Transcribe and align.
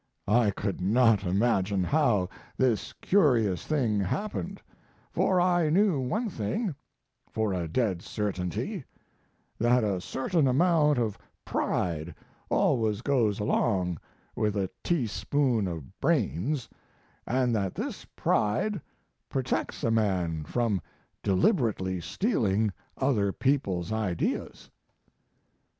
I 0.27 0.49
could 0.49 0.81
not 0.81 1.23
imagine 1.27 1.83
how 1.83 2.27
this 2.57 2.91
curious 3.01 3.67
thing 3.67 3.99
happened; 3.99 4.59
for 5.11 5.39
I 5.39 5.69
knew 5.69 5.99
one 5.99 6.27
thing, 6.27 6.73
for 7.29 7.53
a 7.53 7.67
dead 7.67 8.01
certainty 8.01 8.83
that 9.59 9.83
a 9.83 10.01
certain 10.01 10.47
amount 10.47 10.97
of 10.97 11.19
pride 11.45 12.15
always 12.49 13.03
goes 13.03 13.39
along 13.39 13.99
with 14.35 14.57
a 14.57 14.71
teaspoonful 14.83 15.71
of 15.71 15.99
brains, 16.01 16.67
and 17.27 17.55
that 17.55 17.75
this 17.75 18.03
pride 18.15 18.81
protects 19.29 19.83
a 19.83 19.91
man 19.91 20.45
from 20.45 20.81
deliberately 21.21 21.99
stealing 22.01 22.73
other 22.97 23.31
people's 23.31 23.91
ideas. 23.91 24.71